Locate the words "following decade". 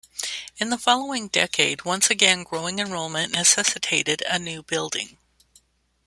0.79-1.85